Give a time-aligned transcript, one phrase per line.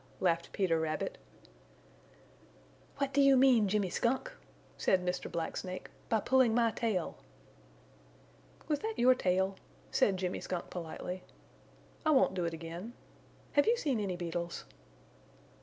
[0.19, 1.19] laughed Peter Rabbit.
[2.97, 4.31] "What do you mean, Jimmy Skunk,"
[4.75, 5.31] said Mr.
[5.31, 7.17] Black Snake, "by pulling my tail?"
[8.67, 9.57] "Was that your tail?"
[9.91, 11.21] said Jimmy Skunk, politely.
[12.03, 12.93] "I won't do it again.
[13.51, 14.65] Have you seen any beetles?"